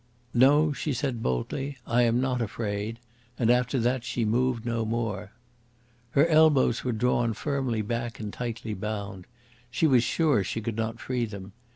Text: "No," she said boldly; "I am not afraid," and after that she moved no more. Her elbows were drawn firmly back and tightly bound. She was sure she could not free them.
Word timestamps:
"No," 0.33 0.73
she 0.73 0.93
said 0.93 1.21
boldly; 1.21 1.77
"I 1.85 2.01
am 2.01 2.19
not 2.19 2.41
afraid," 2.41 2.97
and 3.37 3.51
after 3.51 3.77
that 3.81 4.03
she 4.03 4.25
moved 4.25 4.65
no 4.65 4.83
more. 4.83 5.29
Her 6.13 6.25
elbows 6.25 6.83
were 6.83 6.91
drawn 6.91 7.33
firmly 7.35 7.83
back 7.83 8.19
and 8.19 8.33
tightly 8.33 8.73
bound. 8.73 9.27
She 9.69 9.85
was 9.85 10.03
sure 10.03 10.43
she 10.43 10.59
could 10.59 10.75
not 10.75 10.99
free 10.99 11.25
them. 11.25 11.51